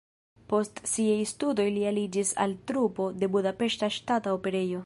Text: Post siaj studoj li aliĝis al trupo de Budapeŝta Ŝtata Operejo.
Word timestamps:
Post 0.53 0.79
siaj 0.91 1.17
studoj 1.33 1.67
li 1.77 1.85
aliĝis 1.91 2.33
al 2.47 2.57
trupo 2.73 3.11
de 3.21 3.33
Budapeŝta 3.37 3.95
Ŝtata 4.01 4.39
Operejo. 4.41 4.79